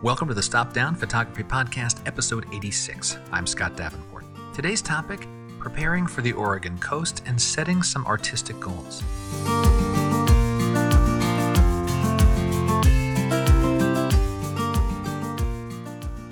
Welcome 0.00 0.28
to 0.28 0.34
the 0.34 0.44
Stop 0.44 0.72
Down 0.72 0.94
Photography 0.94 1.42
Podcast, 1.42 2.06
episode 2.06 2.46
86. 2.52 3.18
I'm 3.32 3.48
Scott 3.48 3.76
Davenport. 3.76 4.26
Today's 4.54 4.80
topic 4.80 5.26
preparing 5.58 6.06
for 6.06 6.22
the 6.22 6.30
Oregon 6.34 6.78
coast 6.78 7.24
and 7.26 7.42
setting 7.42 7.82
some 7.82 8.06
artistic 8.06 8.60
goals. 8.60 9.02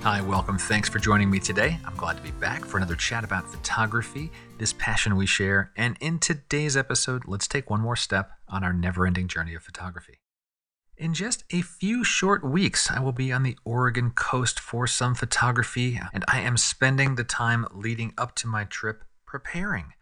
Hi, 0.01 0.21
welcome. 0.21 0.57
Thanks 0.57 0.87
for 0.87 0.99
joining 0.99 1.29
me 1.29 1.37
today. 1.41 1.77
I'm 1.85 1.97
glad 1.97 2.15
to 2.15 2.23
be 2.23 2.31
back 2.31 2.63
for 2.63 2.77
another 2.77 2.95
chat 2.95 3.25
about 3.25 3.51
photography, 3.51 4.31
this 4.59 4.71
passion 4.71 5.17
we 5.17 5.25
share. 5.25 5.73
And 5.75 5.97
in 5.99 6.19
today's 6.19 6.77
episode, 6.77 7.23
let's 7.27 7.49
take 7.49 7.69
one 7.69 7.81
more 7.81 7.97
step 7.97 8.31
on 8.47 8.63
our 8.63 8.71
never 8.71 9.05
ending 9.05 9.27
journey 9.27 9.55
of 9.55 9.63
photography. 9.63 10.19
In 10.97 11.13
just 11.13 11.43
a 11.51 11.61
few 11.61 12.03
short 12.03 12.43
weeks, 12.43 12.89
I 12.89 12.99
will 12.99 13.11
be 13.11 13.31
on 13.31 13.43
the 13.43 13.55
Oregon 13.63 14.09
coast 14.09 14.59
for 14.59 14.87
some 14.87 15.13
photography, 15.13 16.01
and 16.11 16.25
I 16.27 16.39
am 16.39 16.57
spending 16.57 17.13
the 17.13 17.23
time 17.23 17.67
leading 17.71 18.15
up 18.17 18.33
to 18.37 18.47
my 18.47 18.63
trip 18.63 19.03
preparing. 19.23 19.93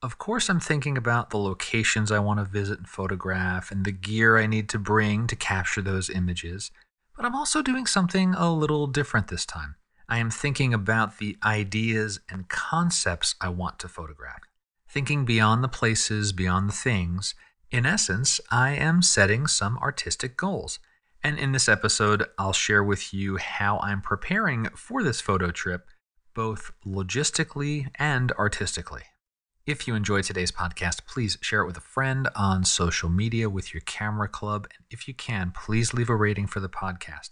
Of 0.00 0.18
course, 0.18 0.48
I'm 0.48 0.60
thinking 0.60 0.96
about 0.96 1.30
the 1.30 1.38
locations 1.38 2.12
I 2.12 2.20
want 2.20 2.38
to 2.38 2.44
visit 2.44 2.78
and 2.78 2.88
photograph 2.88 3.72
and 3.72 3.84
the 3.84 3.90
gear 3.90 4.38
I 4.38 4.46
need 4.46 4.68
to 4.68 4.78
bring 4.78 5.26
to 5.26 5.34
capture 5.34 5.82
those 5.82 6.08
images, 6.08 6.70
but 7.16 7.24
I'm 7.24 7.34
also 7.34 7.60
doing 7.60 7.86
something 7.86 8.34
a 8.34 8.52
little 8.52 8.86
different 8.86 9.26
this 9.26 9.44
time. 9.44 9.74
I 10.08 10.18
am 10.18 10.30
thinking 10.30 10.72
about 10.72 11.18
the 11.18 11.36
ideas 11.42 12.20
and 12.30 12.48
concepts 12.48 13.34
I 13.40 13.48
want 13.48 13.80
to 13.80 13.88
photograph, 13.88 14.42
thinking 14.88 15.24
beyond 15.24 15.64
the 15.64 15.68
places, 15.68 16.32
beyond 16.32 16.68
the 16.68 16.74
things, 16.74 17.34
in 17.74 17.84
essence, 17.84 18.40
I 18.52 18.70
am 18.70 19.02
setting 19.02 19.48
some 19.48 19.78
artistic 19.78 20.36
goals. 20.36 20.78
And 21.24 21.40
in 21.40 21.50
this 21.50 21.68
episode, 21.68 22.24
I'll 22.38 22.52
share 22.52 22.84
with 22.84 23.12
you 23.12 23.36
how 23.36 23.80
I'm 23.80 24.00
preparing 24.00 24.66
for 24.76 25.02
this 25.02 25.20
photo 25.20 25.50
trip, 25.50 25.88
both 26.34 26.70
logistically 26.86 27.88
and 27.96 28.30
artistically. 28.38 29.02
If 29.66 29.88
you 29.88 29.96
enjoyed 29.96 30.22
today's 30.22 30.52
podcast, 30.52 31.04
please 31.04 31.36
share 31.40 31.62
it 31.62 31.66
with 31.66 31.76
a 31.76 31.80
friend 31.80 32.28
on 32.36 32.62
social 32.62 33.08
media 33.08 33.50
with 33.50 33.74
your 33.74 33.80
camera 33.80 34.28
club. 34.28 34.68
And 34.76 34.86
if 34.92 35.08
you 35.08 35.14
can, 35.14 35.50
please 35.50 35.92
leave 35.92 36.08
a 36.08 36.14
rating 36.14 36.46
for 36.46 36.60
the 36.60 36.68
podcast. 36.68 37.30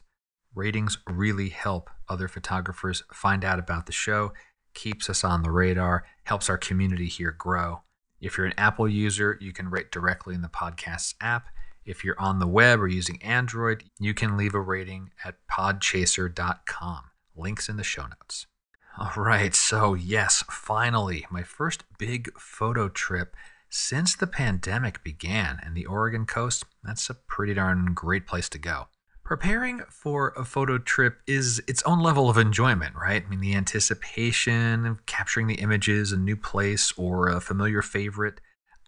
Ratings 0.57 0.99
really 1.09 1.51
help 1.51 1.89
other 2.09 2.27
photographers 2.27 3.05
find 3.13 3.45
out 3.45 3.61
about 3.61 3.87
the 3.87 3.93
show, 3.93 4.33
keeps 4.75 5.09
us 5.09 5.23
on 5.23 5.45
the 5.45 5.53
radar, 5.53 6.05
helps 6.25 6.51
our 6.51 6.59
community 6.59 7.07
here 7.07 7.31
grow. 7.31 7.83
If 8.23 8.39
you're 8.39 8.47
an 8.47 8.55
Apple 8.57 8.89
user, 8.89 9.37
you 9.41 9.53
can 9.53 9.69
rate 9.69 9.91
directly 9.91 10.37
in 10.37 10.43
the 10.43 10.49
podcast's 10.49 11.17
app. 11.21 11.49
If 11.85 12.05
you're 12.05 12.21
on 12.21 12.39
the 12.39 12.47
web 12.47 12.81
or 12.81 12.87
using 12.87 13.21
Android, 13.21 13.83
you 13.99 14.15
can 14.15 14.37
leave 14.37 14.55
a 14.55 14.61
rating 14.61 15.11
at 15.25 15.35
podchaser.com. 15.51 17.03
Links 17.35 17.69
in 17.69 17.77
the 17.77 17.83
show 17.83 18.03
notes. 18.03 18.47
All 18.97 19.13
right, 19.17 19.53
so 19.57 19.95
yes, 19.95 20.45
finally, 20.49 21.27
my 21.31 21.43
first 21.43 21.83
big 21.99 22.33
photo 22.39 22.89
trip 22.89 23.35
since 23.69 24.15
the 24.15 24.27
pandemic 24.29 25.03
began, 25.03 25.59
and 25.65 25.75
the 25.75 25.87
Oregon 25.87 26.25
coast, 26.25 26.65
that's 26.85 27.11
a 27.11 27.15
pretty 27.15 27.55
darn 27.55 27.93
great 27.93 28.27
place 28.27 28.49
to 28.51 28.59
go. 28.59 28.87
Preparing 29.33 29.81
for 29.89 30.35
a 30.37 30.45
photo 30.45 30.77
trip 30.77 31.23
is 31.27 31.63
its 31.67 31.83
own 31.85 32.01
level 32.01 32.29
of 32.29 32.37
enjoyment, 32.37 32.95
right? 32.95 33.25
I 33.25 33.31
mean, 33.31 33.41
the 33.41 33.55
anticipation 33.55 34.85
of 34.85 35.07
capturing 35.07 35.47
the 35.47 35.55
images, 35.55 36.13
a 36.13 36.19
new 36.19 36.37
place, 36.37 36.93
or 36.99 37.29
a 37.29 37.41
familiar 37.41 37.81
favorite. 37.81 38.43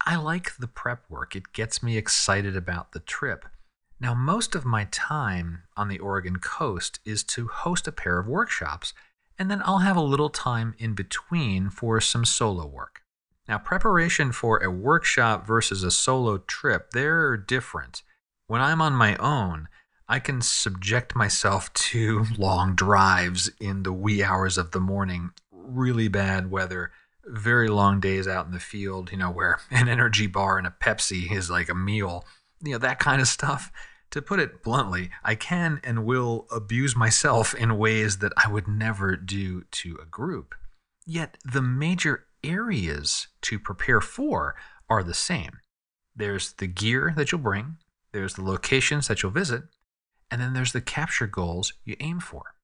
I 0.05 0.17
like 0.17 0.55
the 0.59 0.67
prep 0.67 1.09
work, 1.09 1.35
it 1.35 1.55
gets 1.55 1.83
me 1.83 1.97
excited 1.97 2.59
about 2.59 2.93
the 2.93 3.01
trip. 3.01 3.47
Now, 3.99 4.13
most 4.13 4.55
of 4.55 4.67
my 4.67 4.87
time 4.91 5.63
on 5.79 5.89
the 5.89 5.99
Oregon 5.99 6.37
coast 6.37 7.01
is 7.07 7.25
to 7.25 7.49
host 7.49 7.89
a 7.89 7.93
pair 7.93 8.19
of 8.19 8.27
workshops, 8.27 8.93
and 9.39 9.51
then 9.51 9.63
I'll 9.65 9.79
have 9.79 9.97
a 9.97 10.03
little 10.03 10.29
time 10.29 10.75
in 10.77 10.93
between 10.93 11.71
for 11.71 12.03
some 12.03 12.27
solo 12.27 12.67
work. 12.67 13.01
Now, 13.49 13.57
preparation 13.57 14.31
for 14.31 14.63
a 14.63 14.71
workshop 14.71 15.47
versus 15.47 15.83
a 15.83 15.91
solo 15.91 16.37
trip, 16.37 16.91
they're 16.91 17.39
different. 17.39 18.03
When 18.47 18.61
I'm 18.61 18.83
on 18.83 18.93
my 18.93 19.17
own, 19.17 19.69
I 20.09 20.19
can 20.19 20.43
subject 20.43 21.17
myself 21.17 21.73
to 21.73 22.27
long 22.39 22.75
drives 22.75 23.51
in 23.61 23.83
the 23.83 23.93
wee 23.93 24.23
hours 24.23 24.59
of 24.59 24.73
the 24.73 24.81
morning, 24.81 25.31
really 25.51 26.09
bad 26.09 26.51
weather, 26.51 26.93
very 27.25 27.69
long 27.69 28.01
days 28.01 28.29
out 28.29 28.47
in 28.47 28.53
the 28.53 28.61
field, 28.61 29.11
you 29.11 29.19
know, 29.19 29.31
where 29.31 29.61
an 29.71 29.89
energy 29.89 30.27
bar 30.27 30.59
and 30.59 30.67
a 30.67 30.71
Pepsi 30.71 31.33
is 31.33 31.51
like 31.51 31.69
a 31.69 31.75
meal, 31.75 32.25
you 32.63 32.73
know, 32.73 32.79
that 32.79 32.99
kind 32.99 33.21
of 33.21 33.29
stuff. 33.29 33.73
To 34.11 34.23
put 34.23 34.39
it 34.39 34.63
bluntly, 34.63 35.11
I 35.25 35.35
can 35.35 35.81
and 35.83 36.05
will 36.05 36.47
abuse 36.53 36.95
myself 36.95 37.53
in 37.53 37.79
ways 37.79 38.19
that 38.19 38.33
I 38.37 38.49
would 38.49 38.69
never 38.69 39.17
do 39.17 39.65
to 39.73 39.99
a 40.01 40.07
group. 40.07 40.55
Yet 41.05 41.37
the 41.45 41.63
major 41.63 42.27
areas 42.45 43.27
to 43.43 43.59
prepare 43.59 44.01
for 44.01 44.55
are 44.89 45.03
the 45.03 45.15
same. 45.15 45.59
There's 46.15 46.53
the 46.53 46.69
gear 46.69 47.13
that 47.17 47.33
you'll 47.33 47.41
bring, 47.41 47.79
there's 48.13 48.35
the 48.35 48.45
locations 48.45 49.09
that 49.09 49.23
you'll 49.23 49.33
visit, 49.33 49.65
and 50.31 50.41
then 50.41 50.53
there's 50.53 50.73
the 50.73 50.81
capture 50.81 51.27
goals 51.27 51.73
you 51.85 51.97
aim 52.01 52.21
for. 52.21 52.55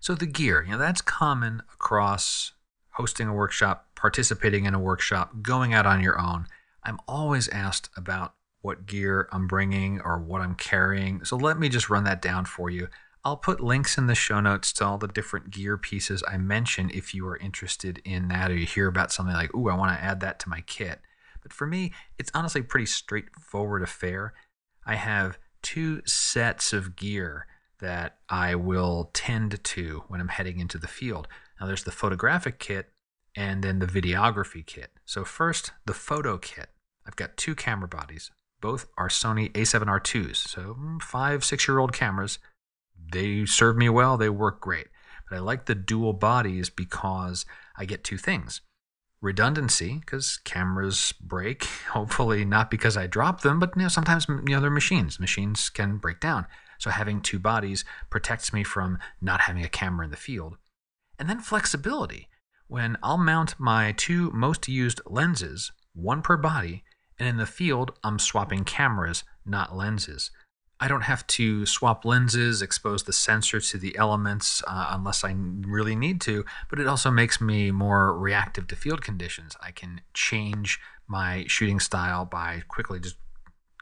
So 0.00 0.14
the 0.14 0.26
gear, 0.26 0.62
you 0.62 0.72
know, 0.72 0.78
that's 0.78 1.00
common 1.00 1.62
across 1.72 2.52
hosting 2.90 3.28
a 3.28 3.34
workshop, 3.34 3.88
participating 3.94 4.66
in 4.66 4.74
a 4.74 4.78
workshop, 4.78 5.42
going 5.42 5.72
out 5.72 5.86
on 5.86 6.02
your 6.02 6.20
own. 6.20 6.46
I'm 6.82 6.98
always 7.08 7.48
asked 7.48 7.90
about 7.96 8.34
what 8.60 8.86
gear 8.86 9.28
I'm 9.32 9.46
bringing 9.46 10.00
or 10.00 10.18
what 10.18 10.40
I'm 10.40 10.54
carrying. 10.54 11.24
So 11.24 11.36
let 11.36 11.58
me 11.58 11.68
just 11.68 11.90
run 11.90 12.04
that 12.04 12.22
down 12.22 12.44
for 12.44 12.70
you. 12.70 12.88
I'll 13.24 13.36
put 13.38 13.60
links 13.60 13.96
in 13.96 14.06
the 14.06 14.14
show 14.14 14.40
notes 14.40 14.72
to 14.74 14.84
all 14.84 14.98
the 14.98 15.08
different 15.08 15.50
gear 15.50 15.78
pieces 15.78 16.22
I 16.28 16.36
mentioned 16.36 16.92
if 16.92 17.14
you 17.14 17.26
are 17.26 17.38
interested 17.38 18.02
in 18.04 18.28
that 18.28 18.50
or 18.50 18.56
you 18.56 18.66
hear 18.66 18.86
about 18.86 19.12
something 19.12 19.34
like, 19.34 19.54
ooh, 19.54 19.70
I 19.70 19.76
want 19.76 19.96
to 19.96 20.04
add 20.04 20.20
that 20.20 20.38
to 20.40 20.50
my 20.50 20.60
kit. 20.62 21.00
But 21.42 21.52
for 21.52 21.66
me, 21.66 21.92
it's 22.18 22.30
honestly 22.34 22.60
a 22.60 22.64
pretty 22.64 22.86
straightforward 22.86 23.82
affair. 23.82 24.34
I 24.86 24.96
have 24.96 25.38
two 25.64 26.02
sets 26.06 26.72
of 26.72 26.94
gear 26.94 27.46
that 27.80 28.18
I 28.28 28.54
will 28.54 29.10
tend 29.12 29.64
to 29.64 30.04
when 30.06 30.20
I'm 30.20 30.28
heading 30.28 30.60
into 30.60 30.78
the 30.78 30.86
field. 30.86 31.26
Now, 31.60 31.66
there's 31.66 31.82
the 31.82 31.90
photographic 31.90 32.60
kit 32.60 32.90
and 33.34 33.64
then 33.64 33.80
the 33.80 33.86
videography 33.86 34.64
kit. 34.64 34.92
So, 35.04 35.24
first, 35.24 35.72
the 35.86 35.94
photo 35.94 36.38
kit. 36.38 36.68
I've 37.06 37.16
got 37.16 37.36
two 37.36 37.54
camera 37.56 37.88
bodies. 37.88 38.30
Both 38.60 38.86
are 38.96 39.08
Sony 39.08 39.50
a7R2s, 39.52 40.36
so 40.36 40.76
mm, 40.78 41.02
five, 41.02 41.44
six 41.44 41.66
year 41.66 41.78
old 41.78 41.92
cameras. 41.92 42.38
They 43.12 43.44
serve 43.44 43.76
me 43.76 43.88
well, 43.88 44.16
they 44.16 44.30
work 44.30 44.60
great. 44.60 44.86
But 45.28 45.36
I 45.36 45.40
like 45.40 45.66
the 45.66 45.74
dual 45.74 46.12
bodies 46.12 46.70
because 46.70 47.44
I 47.76 47.84
get 47.84 48.04
two 48.04 48.16
things 48.16 48.60
redundancy 49.24 50.00
because 50.00 50.38
cameras 50.44 51.12
break. 51.20 51.64
Hopefully, 51.90 52.44
not 52.44 52.70
because 52.70 52.96
I 52.96 53.06
drop 53.06 53.40
them, 53.40 53.58
but 53.58 53.72
you 53.74 53.82
know 53.82 53.88
sometimes 53.88 54.28
you 54.28 54.42
know 54.42 54.60
they're 54.60 54.70
machines. 54.70 55.18
Machines 55.18 55.70
can 55.70 55.96
break 55.96 56.20
down. 56.20 56.46
So 56.78 56.90
having 56.90 57.20
two 57.20 57.38
bodies 57.38 57.84
protects 58.10 58.52
me 58.52 58.62
from 58.62 58.98
not 59.20 59.42
having 59.42 59.64
a 59.64 59.68
camera 59.68 60.04
in 60.04 60.10
the 60.10 60.16
field. 60.16 60.56
And 61.18 61.28
then 61.28 61.40
flexibility. 61.40 62.28
When 62.66 62.98
I'll 63.02 63.18
mount 63.18 63.54
my 63.58 63.92
two 63.92 64.30
most 64.32 64.68
used 64.68 65.00
lenses, 65.06 65.72
one 65.94 66.22
per 66.22 66.36
body, 66.36 66.84
and 67.18 67.28
in 67.28 67.36
the 67.36 67.46
field 67.46 67.92
I'm 68.02 68.18
swapping 68.18 68.64
cameras, 68.64 69.24
not 69.46 69.76
lenses. 69.76 70.30
I 70.80 70.88
don't 70.88 71.02
have 71.02 71.26
to 71.28 71.66
swap 71.66 72.04
lenses, 72.04 72.60
expose 72.60 73.04
the 73.04 73.12
sensor 73.12 73.60
to 73.60 73.78
the 73.78 73.96
elements 73.96 74.62
uh, 74.66 74.88
unless 74.90 75.24
I 75.24 75.34
really 75.36 75.94
need 75.94 76.20
to, 76.22 76.44
but 76.68 76.80
it 76.80 76.88
also 76.88 77.10
makes 77.10 77.40
me 77.40 77.70
more 77.70 78.16
reactive 78.18 78.66
to 78.68 78.76
field 78.76 79.02
conditions. 79.02 79.56
I 79.62 79.70
can 79.70 80.00
change 80.12 80.80
my 81.06 81.44
shooting 81.46 81.80
style 81.80 82.24
by 82.24 82.62
quickly 82.68 82.98
just 82.98 83.16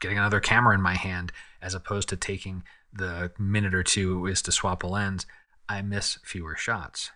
getting 0.01 0.17
another 0.17 0.39
camera 0.39 0.75
in 0.75 0.81
my 0.81 0.95
hand 0.95 1.31
as 1.61 1.73
opposed 1.73 2.09
to 2.09 2.17
taking 2.17 2.63
the 2.91 3.31
minute 3.39 3.73
or 3.73 3.83
two 3.83 4.27
is 4.27 4.41
to 4.43 4.51
swap 4.51 4.83
a 4.83 4.87
lens. 4.87 5.25
I 5.67 5.81
miss 5.81 6.19
fewer 6.23 6.55
shots. 6.55 7.11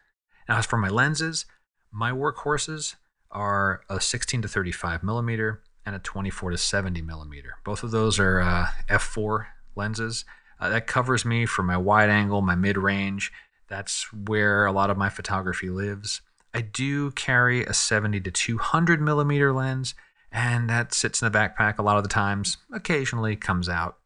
Now, 0.49 0.57
as 0.57 0.65
for 0.65 0.77
my 0.77 0.89
lenses, 0.89 1.45
my 1.91 2.11
workhorses 2.11 2.95
are 3.29 3.81
a 3.89 4.01
16 4.01 4.41
to 4.41 4.47
35 4.47 5.03
millimeter 5.03 5.61
and 5.85 5.95
a 5.95 5.99
24 5.99 6.51
to 6.51 6.57
70 6.57 7.01
millimeter. 7.01 7.55
Both 7.63 7.83
of 7.83 7.91
those 7.91 8.19
are 8.19 8.39
uh, 8.39 8.67
f4 8.89 9.47
lenses. 9.77 10.25
Uh, 10.59 10.69
that 10.69 10.87
covers 10.87 11.23
me 11.23 11.45
for 11.45 11.63
my 11.63 11.77
wide 11.77 12.09
angle, 12.09 12.41
my 12.41 12.55
mid 12.55 12.77
range. 12.77 13.31
That's 13.67 14.11
where 14.11 14.65
a 14.65 14.71
lot 14.71 14.89
of 14.89 14.97
my 14.97 15.09
photography 15.09 15.69
lives. 15.69 16.21
I 16.53 16.61
do 16.61 17.11
carry 17.11 17.63
a 17.63 17.73
70 17.73 18.21
to 18.21 18.31
200 18.31 19.01
millimeter 19.01 19.53
lens, 19.53 19.93
and 20.31 20.69
that 20.69 20.93
sits 20.93 21.21
in 21.21 21.31
the 21.31 21.37
backpack 21.37 21.77
a 21.77 21.83
lot 21.83 21.97
of 21.97 22.03
the 22.03 22.09
times, 22.09 22.57
occasionally 22.73 23.35
comes 23.35 23.69
out. 23.69 23.97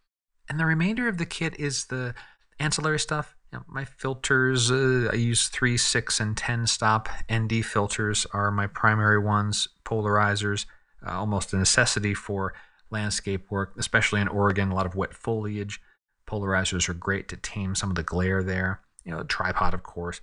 And 0.50 0.60
the 0.60 0.66
remainder 0.66 1.08
of 1.08 1.18
the 1.18 1.26
kit 1.26 1.58
is 1.60 1.86
the 1.86 2.14
ancillary 2.60 3.00
stuff. 3.00 3.36
You 3.52 3.60
know, 3.60 3.66
my 3.68 3.86
filters, 3.86 4.72
uh, 4.72 5.10
I 5.12 5.16
use 5.16 5.48
3, 5.48 5.78
6, 5.78 6.20
and 6.20 6.36
10 6.36 6.68
stop 6.68 7.10
ND 7.32 7.66
filters 7.66 8.26
are 8.34 8.52
my 8.52 8.68
primary 8.68 9.20
ones, 9.20 9.68
polarizers, 9.86 10.66
uh, 11.06 11.12
almost 11.12 11.54
a 11.54 11.58
necessity 11.58 12.14
for 12.14 12.54
landscape 12.92 13.50
work, 13.50 13.74
especially 13.78 14.22
in 14.22 14.28
Oregon, 14.28 14.72
a 14.72 14.76
lot 14.76 14.86
of 14.86 14.96
wet 14.96 15.14
foliage. 15.14 15.80
Polarizers 16.28 16.88
are 16.88 16.94
great 16.94 17.28
to 17.30 17.38
tame 17.38 17.76
some 17.76 17.90
of 17.90 17.96
the 17.96 18.04
glare 18.04 18.44
there. 18.44 18.82
You 19.04 19.12
know, 19.12 19.24
tripod, 19.24 19.74
of 19.74 19.84
course, 19.84 20.22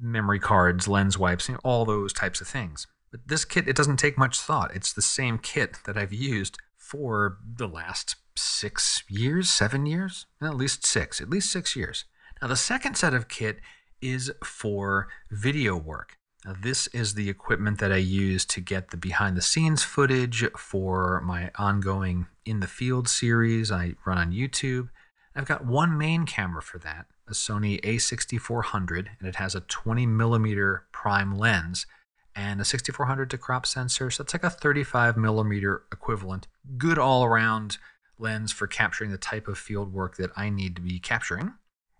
memory 0.00 0.40
cards, 0.40 0.88
lens 0.88 1.18
wipes, 1.18 1.48
you 1.48 1.54
know, 1.54 1.60
all 1.64 1.84
those 1.84 2.12
types 2.12 2.40
of 2.40 2.48
things. 2.48 2.86
But 3.10 3.20
this 3.26 3.44
kit, 3.44 3.68
it 3.68 3.76
doesn't 3.76 3.96
take 3.96 4.18
much 4.18 4.38
thought. 4.38 4.74
It's 4.74 4.92
the 4.92 5.02
same 5.02 5.38
kit 5.38 5.78
that 5.84 5.96
I've 5.96 6.12
used 6.12 6.58
for 6.76 7.38
the 7.44 7.68
last 7.68 8.16
six 8.36 9.02
years, 9.08 9.50
seven 9.50 9.86
years, 9.86 10.26
at 10.42 10.54
least 10.54 10.84
six, 10.84 11.20
at 11.20 11.30
least 11.30 11.50
six 11.50 11.74
years. 11.74 12.04
Now, 12.40 12.48
the 12.48 12.56
second 12.56 12.96
set 12.96 13.14
of 13.14 13.28
kit 13.28 13.60
is 14.00 14.30
for 14.44 15.08
video 15.30 15.76
work. 15.76 16.17
Now, 16.44 16.54
this 16.60 16.86
is 16.88 17.14
the 17.14 17.28
equipment 17.28 17.80
that 17.80 17.92
I 17.92 17.96
use 17.96 18.44
to 18.46 18.60
get 18.60 18.90
the 18.90 18.96
behind 18.96 19.36
the 19.36 19.42
scenes 19.42 19.82
footage 19.82 20.44
for 20.56 21.20
my 21.22 21.50
ongoing 21.56 22.26
In 22.44 22.60
the 22.60 22.68
Field 22.68 23.08
series 23.08 23.72
I 23.72 23.94
run 24.06 24.18
on 24.18 24.32
YouTube. 24.32 24.88
I've 25.34 25.46
got 25.46 25.66
one 25.66 25.98
main 25.98 26.26
camera 26.26 26.62
for 26.62 26.78
that, 26.78 27.06
a 27.28 27.32
Sony 27.32 27.80
a6400, 27.82 29.08
and 29.18 29.28
it 29.28 29.36
has 29.36 29.54
a 29.54 29.60
20 29.60 30.06
millimeter 30.06 30.86
prime 30.92 31.36
lens 31.36 31.86
and 32.34 32.60
a 32.60 32.64
6400 32.64 33.30
to 33.30 33.38
crop 33.38 33.66
sensor. 33.66 34.10
So 34.10 34.22
it's 34.22 34.32
like 34.32 34.44
a 34.44 34.50
35 34.50 35.16
millimeter 35.16 35.82
equivalent. 35.92 36.46
Good 36.76 36.98
all 36.98 37.24
around 37.24 37.78
lens 38.16 38.52
for 38.52 38.68
capturing 38.68 39.10
the 39.10 39.18
type 39.18 39.48
of 39.48 39.58
field 39.58 39.92
work 39.92 40.16
that 40.16 40.30
I 40.36 40.50
need 40.50 40.76
to 40.76 40.82
be 40.82 41.00
capturing. 41.00 41.54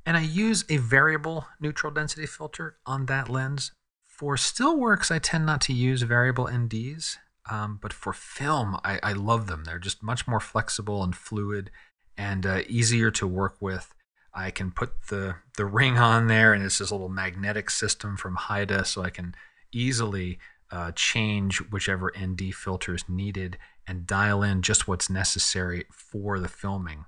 And 0.06 0.17
I 0.17 0.23
use 0.23 0.64
a 0.69 0.76
variable 0.76 1.46
neutral 1.61 1.93
density 1.93 2.26
filter 2.26 2.76
on 2.87 3.06
that 3.06 3.29
lens. 3.29 3.73
For 4.18 4.36
still 4.36 4.76
works, 4.76 5.12
I 5.12 5.20
tend 5.20 5.46
not 5.46 5.60
to 5.62 5.72
use 5.72 6.02
variable 6.02 6.46
NDs, 6.46 7.18
um, 7.48 7.78
but 7.80 7.92
for 7.92 8.12
film, 8.12 8.76
I, 8.82 8.98
I, 9.00 9.12
love 9.12 9.46
them. 9.46 9.62
They're 9.62 9.78
just 9.78 10.02
much 10.02 10.26
more 10.26 10.40
flexible 10.40 11.04
and 11.04 11.14
fluid 11.14 11.70
and 12.16 12.44
uh, 12.44 12.62
easier 12.68 13.12
to 13.12 13.28
work 13.28 13.54
with. 13.60 13.94
I 14.34 14.50
can 14.50 14.72
put 14.72 15.06
the, 15.08 15.36
the 15.56 15.66
ring 15.66 15.98
on 15.98 16.26
there, 16.26 16.52
and 16.52 16.64
it's 16.64 16.78
this 16.78 16.90
little 16.90 17.08
magnetic 17.08 17.70
system 17.70 18.16
from 18.16 18.34
Haida, 18.34 18.84
so 18.84 19.02
I 19.02 19.10
can 19.10 19.36
easily 19.72 20.40
uh, 20.72 20.90
change 20.96 21.58
whichever 21.70 22.12
ND 22.20 22.52
filter 22.52 22.96
is 22.96 23.08
needed 23.08 23.56
and 23.86 24.04
dial 24.04 24.42
in 24.42 24.62
just 24.62 24.88
what's 24.88 25.08
necessary 25.08 25.84
for 25.92 26.40
the 26.40 26.48
filming. 26.48 27.04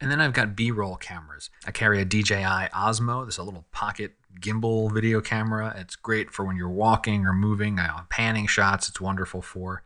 And 0.00 0.10
then 0.10 0.20
I've 0.20 0.32
got 0.32 0.54
B-roll 0.54 0.96
cameras. 0.96 1.50
I 1.66 1.72
carry 1.72 2.00
a 2.00 2.04
DJI 2.04 2.70
Osmo. 2.72 3.26
This 3.26 3.34
is 3.34 3.38
a 3.38 3.42
little 3.42 3.66
pocket 3.72 4.12
gimbal 4.40 4.92
video 4.92 5.20
camera. 5.20 5.74
It's 5.76 5.96
great 5.96 6.30
for 6.30 6.44
when 6.44 6.56
you're 6.56 6.68
walking 6.68 7.26
or 7.26 7.32
moving, 7.32 7.80
uh, 7.80 8.04
panning 8.08 8.46
shots. 8.46 8.88
It's 8.88 9.00
wonderful 9.00 9.42
for. 9.42 9.82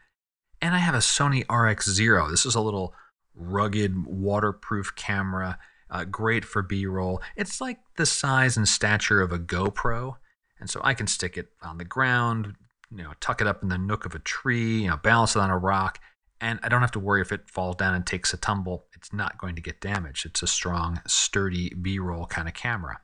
And 0.61 0.75
I 0.75 0.79
have 0.79 0.94
a 0.94 0.99
Sony 0.99 1.47
RX0. 1.47 2.31
This 2.31 2.44
is 2.44 2.55
a 2.55 2.61
little 2.61 2.94
rugged, 3.35 4.06
waterproof 4.06 4.94
camera. 4.94 5.59
Uh, 5.91 6.05
great 6.05 6.44
for 6.44 6.62
B-roll. 6.62 7.20
It's 7.37 7.61
like 7.61 7.79
the 7.97 8.06
size 8.06 8.56
and 8.56 8.69
stature 8.69 9.20
of 9.20 9.32
a 9.32 9.38
GoPro, 9.38 10.17
and 10.59 10.70
so 10.70 10.81
I 10.82 10.94
can 10.94 11.06
stick 11.06 11.37
it 11.37 11.49
on 11.62 11.76
the 11.76 11.85
ground, 11.85 12.55
you 12.91 13.03
know, 13.03 13.12
tuck 13.20 13.43
it 13.43 13.47
up 13.47 13.62
in 13.62 13.69
the 13.69 13.76
nook 13.76 14.06
of 14.06 14.14
a 14.14 14.19
tree, 14.20 14.82
you 14.82 14.88
know, 14.88 14.97
balance 14.97 15.37
it 15.37 15.41
on 15.41 15.50
a 15.50 15.59
rock, 15.59 15.99
and 16.43 16.59
I 16.65 16.69
don't 16.69 16.81
have 16.81 16.91
to 16.91 16.99
worry 16.99 17.23
if 17.23 17.31
it 17.31 17.49
falls 17.49 17.77
down 17.77 17.94
and 17.94 18.05
takes 18.05 18.35
a 18.35 18.37
tumble. 18.37 18.87
It's 18.94 19.12
not 19.12 19.39
going 19.39 19.55
to 19.55 19.62
get 19.62 19.81
damaged. 19.81 20.27
It's 20.27 20.43
a 20.43 20.49
strong, 20.49 21.00
sturdy 21.06 21.73
B-roll 21.73 22.27
kind 22.27 22.49
of 22.49 22.55
camera. 22.55 23.00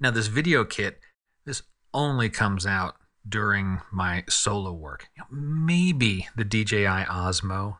Now, 0.00 0.10
this 0.10 0.28
video 0.28 0.64
kit, 0.64 0.98
this 1.44 1.62
only 1.92 2.30
comes 2.30 2.64
out 2.64 2.94
during 3.28 3.82
my 3.92 4.24
solo 4.26 4.72
work. 4.72 5.08
You 5.14 5.22
know, 5.22 5.38
maybe 5.38 6.28
the 6.34 6.46
DJI 6.46 7.04
Osmo 7.04 7.76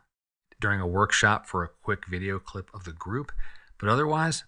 during 0.60 0.81
a 0.81 0.87
workshop 0.87 1.46
for 1.46 1.64
a 1.64 1.70
quick 1.82 2.06
video 2.06 2.38
clip 2.38 2.70
of 2.75 2.84
the 2.84 2.93
group, 2.93 3.32
but 3.81 3.88
otherwise, 3.88 4.44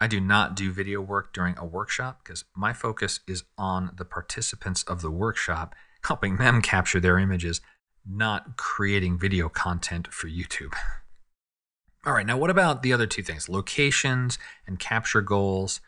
I 0.00 0.06
do 0.06 0.18
not 0.18 0.56
do 0.56 0.72
video 0.72 1.02
work 1.02 1.34
during 1.34 1.58
a 1.58 1.66
workshop 1.66 2.20
because 2.24 2.44
my 2.56 2.72
focus 2.72 3.20
is 3.28 3.44
on 3.58 3.90
the 3.98 4.06
participants 4.06 4.82
of 4.84 5.02
the 5.02 5.10
workshop, 5.10 5.74
helping 6.04 6.38
them 6.38 6.62
capture 6.62 7.00
their 7.00 7.18
images 7.18 7.60
not 8.10 8.56
creating 8.56 9.18
video 9.18 9.48
content 9.48 10.12
for 10.12 10.28
YouTube. 10.28 10.74
All 12.06 12.14
right, 12.14 12.26
now 12.26 12.38
what 12.38 12.50
about 12.50 12.82
the 12.82 12.92
other 12.92 13.06
two 13.06 13.22
things, 13.22 13.48
locations 13.48 14.38
and 14.66 14.78
capture 14.78 15.20
goals? 15.20 15.80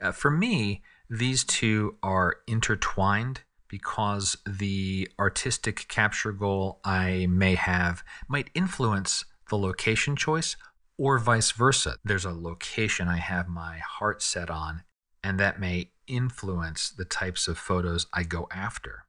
Uh, 0.00 0.12
for 0.12 0.30
me, 0.30 0.82
these 1.10 1.44
two 1.44 1.96
are 2.02 2.36
intertwined 2.46 3.42
because 3.68 4.38
the 4.46 5.08
artistic 5.18 5.86
capture 5.88 6.32
goal 6.32 6.80
I 6.84 7.26
may 7.28 7.54
have 7.54 8.02
might 8.28 8.48
influence 8.54 9.26
the 9.50 9.58
location 9.58 10.16
choice 10.16 10.56
or 10.96 11.18
vice 11.18 11.52
versa. 11.52 11.96
There's 12.04 12.24
a 12.24 12.32
location 12.32 13.08
I 13.08 13.18
have 13.18 13.48
my 13.48 13.78
heart 13.78 14.22
set 14.22 14.48
on, 14.50 14.84
and 15.22 15.38
that 15.38 15.60
may 15.60 15.90
influence 16.06 16.90
the 16.90 17.04
types 17.04 17.46
of 17.46 17.58
photos 17.58 18.06
I 18.12 18.22
go 18.22 18.48
after. 18.50 19.04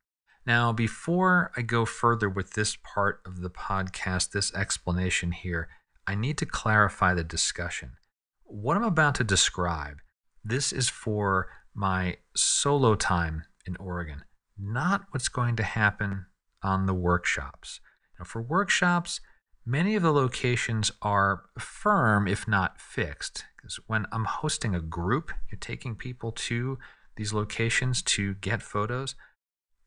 Now, 0.49 0.71
before 0.71 1.51
I 1.55 1.61
go 1.61 1.85
further 1.85 2.27
with 2.27 2.53
this 2.53 2.75
part 2.81 3.21
of 3.23 3.41
the 3.41 3.51
podcast, 3.51 4.31
this 4.31 4.51
explanation 4.55 5.31
here, 5.31 5.69
I 6.07 6.15
need 6.15 6.39
to 6.39 6.47
clarify 6.47 7.13
the 7.13 7.23
discussion. 7.23 7.91
What 8.45 8.75
I'm 8.75 8.83
about 8.83 9.13
to 9.15 9.23
describe, 9.23 9.97
this 10.43 10.73
is 10.73 10.89
for 10.89 11.49
my 11.75 12.17
solo 12.35 12.95
time 12.95 13.43
in 13.67 13.75
Oregon, 13.75 14.23
not 14.57 15.03
what's 15.11 15.29
going 15.29 15.55
to 15.57 15.61
happen 15.61 16.25
on 16.63 16.87
the 16.87 16.95
workshops. 16.95 17.79
Now, 18.17 18.25
for 18.25 18.41
workshops, 18.41 19.21
many 19.67 19.95
of 19.95 20.01
the 20.01 20.11
locations 20.11 20.91
are 21.03 21.43
firm, 21.59 22.27
if 22.27 22.47
not 22.47 22.81
fixed. 22.81 23.45
Because 23.55 23.79
when 23.85 24.07
I'm 24.11 24.25
hosting 24.25 24.73
a 24.73 24.81
group, 24.81 25.31
you're 25.51 25.59
taking 25.59 25.93
people 25.95 26.31
to 26.31 26.79
these 27.17 27.33
locations 27.33 28.01
to 28.01 28.33
get 28.33 28.63
photos 28.63 29.13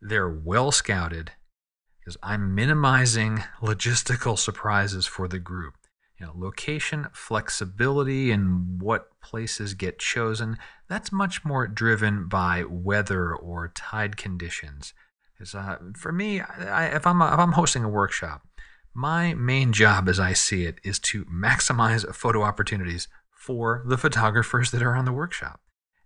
they're 0.03 0.29
well 0.29 0.73
scouted 0.73 1.33
because 1.99 2.17
I'm 2.23 2.55
minimizing 2.55 3.45
logistical 3.61 4.37
surprises 4.37 5.07
for 5.07 5.29
the 5.29 5.39
group. 5.39 5.75
You 6.19 6.27
know, 6.27 6.33
location, 6.37 7.07
flexibility, 7.13 8.31
and 8.31 8.81
what 8.81 9.21
places 9.21 9.75
get 9.75 9.99
chosen, 9.99 10.59
that's 10.89 11.13
much 11.13 11.45
more 11.45 11.67
driven 11.67 12.29
by 12.29 12.65
weather 12.69 13.35
or 13.35 13.69
tide 13.75 14.17
conditions. 14.17 14.95
Because 15.33 15.55
uh, 15.55 15.79
for 15.97 16.13
me, 16.13 16.41
I, 16.41 16.87
if, 16.87 17.07
I'm 17.07 17.21
a, 17.23 17.33
if 17.33 17.39
I'm 17.39 17.53
hosting 17.53 17.85
a 17.85 17.89
workshop, 17.89 18.43
my 18.95 19.35
main 19.35 19.73
job 19.73 20.09
as 20.09 20.21
I 20.21 20.33
see 20.33 20.65
it 20.65 20.79
is 20.85 20.99
to 21.01 21.25
maximize 21.25 22.13
photo 22.15 22.43
opportunities 22.43 23.09
for 23.31 23.83
the 23.87 23.99
photographers 23.99 24.71
that 24.73 24.83
are 24.83 24.95
on 24.95 25.05
the 25.05 25.13
workshop. 25.13 25.61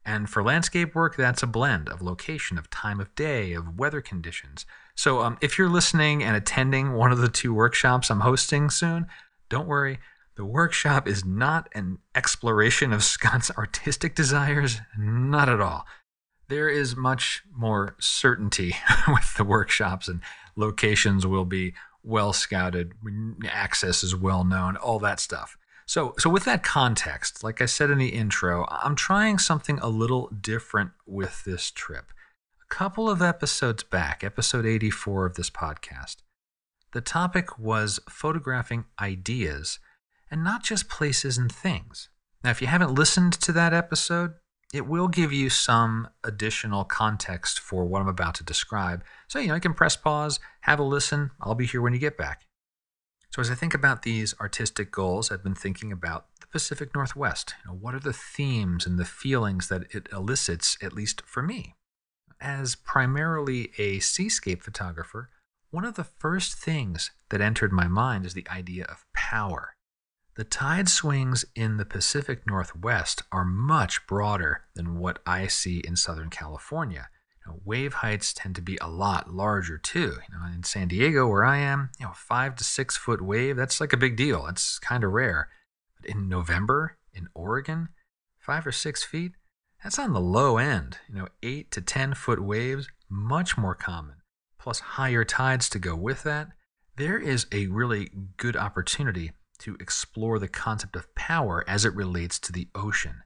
And 0.06 0.30
for 0.30 0.40
landscape 0.40 0.94
work, 0.94 1.16
that's 1.16 1.42
a 1.42 1.48
blend 1.48 1.88
of 1.88 2.00
location, 2.00 2.58
of 2.58 2.70
time 2.70 3.00
of 3.00 3.12
day, 3.16 3.52
of 3.54 3.76
weather 3.76 4.00
conditions. 4.00 4.64
So 4.94 5.20
um, 5.20 5.36
if 5.40 5.58
you're 5.58 5.68
listening 5.68 6.22
and 6.22 6.36
attending 6.36 6.92
one 6.92 7.10
of 7.10 7.18
the 7.18 7.28
two 7.28 7.52
workshops 7.52 8.08
I'm 8.08 8.20
hosting 8.20 8.70
soon, 8.70 9.08
don't 9.48 9.66
worry. 9.66 9.98
The 10.36 10.44
workshop 10.44 11.08
is 11.08 11.24
not 11.24 11.68
an 11.74 11.98
exploration 12.14 12.92
of 12.92 13.02
Scott's 13.04 13.50
artistic 13.50 14.14
desires, 14.14 14.80
not 14.96 15.48
at 15.48 15.60
all. 15.60 15.84
There 16.48 16.68
is 16.68 16.94
much 16.94 17.42
more 17.52 17.96
certainty 17.98 18.76
with 19.08 19.34
the 19.34 19.44
workshops, 19.44 20.06
and 20.06 20.20
locations 20.54 21.26
will 21.26 21.44
be 21.44 21.74
well 22.04 22.32
scouted, 22.32 22.92
access 23.48 24.04
is 24.04 24.14
well 24.14 24.44
known, 24.44 24.76
all 24.76 25.00
that 25.00 25.18
stuff. 25.18 25.58
So, 25.88 26.14
so 26.18 26.28
with 26.28 26.44
that 26.44 26.64
context, 26.64 27.44
like 27.44 27.62
I 27.62 27.66
said 27.66 27.90
in 27.90 27.98
the 27.98 28.08
intro, 28.08 28.66
I'm 28.68 28.96
trying 28.96 29.38
something 29.38 29.78
a 29.78 29.88
little 29.88 30.28
different 30.28 30.90
with 31.06 31.44
this 31.44 31.70
trip. 31.70 32.06
A 32.60 32.74
couple 32.74 33.08
of 33.08 33.22
episodes 33.22 33.84
back, 33.84 34.24
episode 34.24 34.66
84 34.66 35.26
of 35.26 35.34
this 35.36 35.48
podcast, 35.48 36.16
the 36.92 37.00
topic 37.00 37.58
was 37.58 38.00
photographing 38.08 38.86
ideas 39.00 39.78
and 40.28 40.42
not 40.42 40.64
just 40.64 40.88
places 40.88 41.38
and 41.38 41.52
things. 41.52 42.08
Now, 42.42 42.50
if 42.50 42.60
you 42.60 42.66
haven't 42.66 42.94
listened 42.94 43.34
to 43.34 43.52
that 43.52 43.72
episode, 43.72 44.34
it 44.74 44.88
will 44.88 45.06
give 45.06 45.32
you 45.32 45.48
some 45.50 46.08
additional 46.24 46.84
context 46.84 47.60
for 47.60 47.84
what 47.84 48.02
I'm 48.02 48.08
about 48.08 48.34
to 48.36 48.44
describe. 48.44 49.04
So, 49.28 49.38
you 49.38 49.48
know, 49.48 49.54
you 49.54 49.60
can 49.60 49.74
press 49.74 49.94
pause, 49.94 50.40
have 50.62 50.80
a 50.80 50.82
listen. 50.82 51.30
I'll 51.40 51.54
be 51.54 51.66
here 51.66 51.80
when 51.80 51.92
you 51.92 52.00
get 52.00 52.18
back. 52.18 52.42
So, 53.36 53.42
as 53.42 53.50
I 53.50 53.54
think 53.54 53.74
about 53.74 54.00
these 54.00 54.34
artistic 54.40 54.90
goals, 54.90 55.30
I've 55.30 55.42
been 55.42 55.54
thinking 55.54 55.92
about 55.92 56.24
the 56.40 56.46
Pacific 56.46 56.94
Northwest. 56.94 57.52
You 57.62 57.70
know, 57.70 57.76
what 57.76 57.94
are 57.94 58.00
the 58.00 58.14
themes 58.14 58.86
and 58.86 58.98
the 58.98 59.04
feelings 59.04 59.68
that 59.68 59.94
it 59.94 60.08
elicits, 60.10 60.78
at 60.80 60.94
least 60.94 61.20
for 61.26 61.42
me? 61.42 61.74
As 62.40 62.76
primarily 62.76 63.72
a 63.76 63.98
seascape 63.98 64.62
photographer, 64.62 65.28
one 65.70 65.84
of 65.84 65.96
the 65.96 66.04
first 66.04 66.54
things 66.54 67.10
that 67.28 67.42
entered 67.42 67.74
my 67.74 67.86
mind 67.86 68.24
is 68.24 68.32
the 68.32 68.48
idea 68.48 68.86
of 68.86 69.04
power. 69.12 69.74
The 70.36 70.44
tide 70.44 70.88
swings 70.88 71.44
in 71.54 71.76
the 71.76 71.84
Pacific 71.84 72.46
Northwest 72.46 73.22
are 73.30 73.44
much 73.44 74.06
broader 74.06 74.62
than 74.74 74.98
what 74.98 75.18
I 75.26 75.46
see 75.46 75.80
in 75.80 75.96
Southern 75.96 76.30
California 76.30 77.10
know, 77.46 77.60
wave 77.64 77.94
heights 77.94 78.32
tend 78.32 78.54
to 78.56 78.62
be 78.62 78.78
a 78.80 78.88
lot 78.88 79.32
larger 79.32 79.78
too. 79.78 80.18
You 80.28 80.38
know, 80.38 80.46
in 80.54 80.62
San 80.62 80.88
Diego, 80.88 81.26
where 81.28 81.44
I 81.44 81.58
am, 81.58 81.90
you 81.98 82.06
know, 82.06 82.12
five 82.14 82.56
to 82.56 82.64
six 82.64 82.96
foot 82.96 83.22
wave, 83.22 83.56
that's 83.56 83.80
like 83.80 83.92
a 83.92 83.98
big 83.98 84.16
deal. 84.16 84.44
That's 84.46 84.78
kind 84.78 85.04
of 85.04 85.12
rare. 85.12 85.48
But 86.00 86.10
in 86.10 86.28
November 86.28 86.98
in 87.14 87.28
Oregon, 87.34 87.88
five 88.38 88.66
or 88.66 88.72
six 88.72 89.02
feet, 89.02 89.32
that's 89.82 89.98
on 89.98 90.12
the 90.12 90.20
low 90.20 90.58
end. 90.58 90.98
You 91.08 91.16
know, 91.16 91.28
eight 91.42 91.70
to 91.72 91.80
10 91.80 92.14
foot 92.14 92.42
waves, 92.42 92.88
much 93.08 93.56
more 93.56 93.74
common, 93.74 94.16
plus 94.58 94.80
higher 94.80 95.24
tides 95.24 95.68
to 95.70 95.78
go 95.78 95.96
with 95.96 96.22
that. 96.24 96.48
There 96.96 97.18
is 97.18 97.46
a 97.52 97.66
really 97.66 98.10
good 98.36 98.56
opportunity 98.56 99.32
to 99.58 99.76
explore 99.80 100.38
the 100.38 100.48
concept 100.48 100.96
of 100.96 101.14
power 101.14 101.64
as 101.68 101.84
it 101.84 101.94
relates 101.94 102.38
to 102.40 102.52
the 102.52 102.68
ocean. 102.74 103.22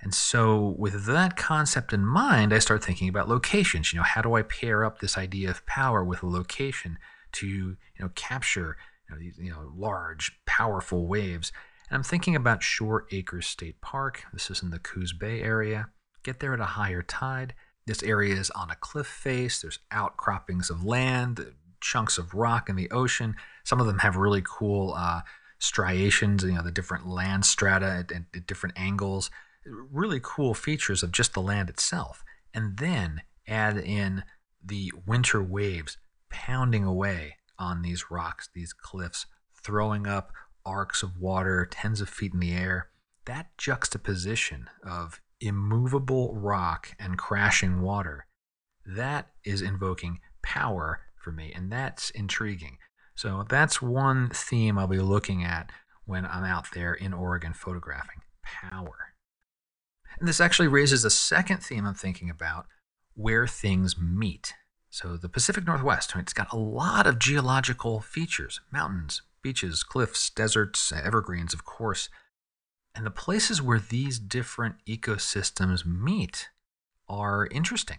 And 0.00 0.14
so, 0.14 0.74
with 0.78 1.06
that 1.06 1.36
concept 1.36 1.92
in 1.92 2.04
mind, 2.04 2.52
I 2.52 2.58
start 2.58 2.84
thinking 2.84 3.08
about 3.08 3.28
locations. 3.28 3.92
You 3.92 3.98
know, 3.98 4.04
how 4.04 4.20
do 4.20 4.34
I 4.34 4.42
pair 4.42 4.84
up 4.84 4.98
this 4.98 5.16
idea 5.16 5.50
of 5.50 5.64
power 5.66 6.04
with 6.04 6.22
a 6.22 6.28
location 6.28 6.98
to, 7.32 7.46
you 7.46 7.76
know, 7.98 8.10
capture 8.14 8.76
you 9.08 9.14
know, 9.14 9.20
these, 9.20 9.38
you 9.38 9.50
know, 9.50 9.72
large, 9.74 10.38
powerful 10.44 11.06
waves? 11.06 11.50
And 11.88 11.96
I'm 11.96 12.02
thinking 12.02 12.36
about 12.36 12.62
Shore 12.62 13.06
Acres 13.10 13.46
State 13.46 13.80
Park. 13.80 14.24
This 14.32 14.50
is 14.50 14.62
in 14.62 14.70
the 14.70 14.78
Coos 14.78 15.12
Bay 15.12 15.40
area. 15.40 15.88
Get 16.22 16.40
there 16.40 16.52
at 16.52 16.60
a 16.60 16.64
higher 16.64 17.02
tide. 17.02 17.54
This 17.86 18.02
area 18.02 18.34
is 18.34 18.50
on 18.50 18.70
a 18.70 18.76
cliff 18.76 19.06
face. 19.06 19.62
There's 19.62 19.78
outcroppings 19.90 20.68
of 20.68 20.84
land, 20.84 21.54
chunks 21.80 22.18
of 22.18 22.34
rock 22.34 22.68
in 22.68 22.76
the 22.76 22.90
ocean. 22.90 23.36
Some 23.64 23.80
of 23.80 23.86
them 23.86 24.00
have 24.00 24.16
really 24.16 24.42
cool 24.44 24.92
uh, 24.94 25.22
striations, 25.58 26.42
you 26.42 26.52
know, 26.52 26.62
the 26.62 26.72
different 26.72 27.06
land 27.06 27.46
strata 27.46 28.04
at, 28.10 28.12
at 28.12 28.46
different 28.46 28.78
angles 28.78 29.30
really 29.66 30.20
cool 30.22 30.54
features 30.54 31.02
of 31.02 31.12
just 31.12 31.34
the 31.34 31.42
land 31.42 31.68
itself, 31.68 32.24
and 32.54 32.78
then 32.78 33.22
add 33.46 33.76
in 33.76 34.24
the 34.64 34.92
winter 35.06 35.42
waves 35.42 35.98
pounding 36.30 36.84
away 36.84 37.36
on 37.58 37.82
these 37.82 38.10
rocks, 38.10 38.48
these 38.54 38.72
cliffs, 38.72 39.26
throwing 39.62 40.06
up 40.06 40.32
arcs 40.64 41.02
of 41.02 41.18
water 41.18 41.66
tens 41.70 42.00
of 42.00 42.08
feet 42.08 42.34
in 42.34 42.40
the 42.40 42.52
air. 42.52 42.88
That 43.24 43.56
juxtaposition 43.58 44.68
of 44.84 45.20
immovable 45.40 46.34
rock 46.34 46.94
and 46.98 47.18
crashing 47.18 47.80
water, 47.80 48.26
that 48.84 49.30
is 49.44 49.62
invoking 49.62 50.20
power 50.42 51.00
for 51.16 51.32
me, 51.32 51.52
and 51.54 51.70
that's 51.70 52.10
intriguing. 52.10 52.78
So 53.14 53.44
that's 53.48 53.82
one 53.82 54.30
theme 54.30 54.78
I'll 54.78 54.86
be 54.86 54.98
looking 54.98 55.42
at 55.42 55.70
when 56.04 56.24
I'm 56.26 56.44
out 56.44 56.66
there 56.72 56.94
in 56.94 57.12
Oregon 57.12 57.52
photographing 57.52 58.20
power. 58.42 59.15
And 60.18 60.28
this 60.28 60.40
actually 60.40 60.68
raises 60.68 61.04
a 61.04 61.10
second 61.10 61.58
theme 61.58 61.86
I'm 61.86 61.94
thinking 61.94 62.30
about 62.30 62.66
where 63.14 63.46
things 63.46 63.98
meet. 63.98 64.54
So 64.90 65.16
the 65.16 65.28
Pacific 65.28 65.66
Northwest, 65.66 66.14
it's 66.16 66.32
got 66.32 66.52
a 66.52 66.56
lot 66.56 67.06
of 67.06 67.18
geological 67.18 68.00
features 68.00 68.60
mountains, 68.72 69.22
beaches, 69.42 69.82
cliffs, 69.82 70.30
deserts, 70.30 70.92
evergreens, 70.92 71.52
of 71.52 71.64
course. 71.64 72.08
And 72.94 73.04
the 73.04 73.10
places 73.10 73.60
where 73.60 73.78
these 73.78 74.18
different 74.18 74.76
ecosystems 74.88 75.84
meet 75.84 76.48
are 77.08 77.46
interesting. 77.50 77.98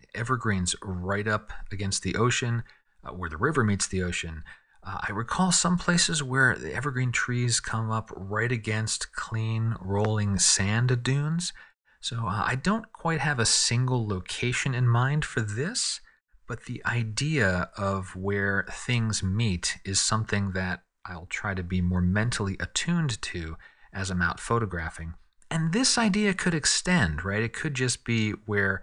The 0.00 0.18
evergreens 0.18 0.76
right 0.82 1.26
up 1.26 1.50
against 1.72 2.02
the 2.02 2.14
ocean, 2.14 2.62
uh, 3.02 3.12
where 3.12 3.30
the 3.30 3.38
river 3.38 3.64
meets 3.64 3.86
the 3.86 4.02
ocean, 4.02 4.44
uh, 4.86 4.98
I 5.08 5.12
recall 5.12 5.50
some 5.50 5.78
places 5.78 6.22
where 6.22 6.56
the 6.56 6.74
evergreen 6.74 7.12
trees 7.12 7.60
come 7.60 7.90
up 7.90 8.10
right 8.14 8.52
against 8.52 9.12
clean, 9.12 9.76
rolling 9.80 10.38
sand 10.38 11.02
dunes. 11.02 11.52
So 12.00 12.26
uh, 12.26 12.44
I 12.46 12.54
don't 12.54 12.92
quite 12.92 13.20
have 13.20 13.38
a 13.38 13.46
single 13.46 14.06
location 14.06 14.74
in 14.74 14.88
mind 14.88 15.24
for 15.24 15.40
this, 15.40 16.00
but 16.46 16.64
the 16.64 16.82
idea 16.84 17.70
of 17.78 18.14
where 18.14 18.66
things 18.70 19.22
meet 19.22 19.78
is 19.84 20.00
something 20.00 20.52
that 20.52 20.82
I'll 21.06 21.26
try 21.26 21.54
to 21.54 21.62
be 21.62 21.80
more 21.80 22.02
mentally 22.02 22.56
attuned 22.60 23.20
to 23.22 23.56
as 23.92 24.10
I'm 24.10 24.22
out 24.22 24.40
photographing. 24.40 25.14
And 25.50 25.72
this 25.72 25.96
idea 25.96 26.34
could 26.34 26.54
extend, 26.54 27.24
right? 27.24 27.42
It 27.42 27.52
could 27.52 27.74
just 27.74 28.04
be 28.04 28.32
where 28.44 28.82